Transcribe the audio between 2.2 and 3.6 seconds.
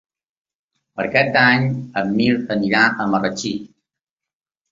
Mirt anirà a Marratxí.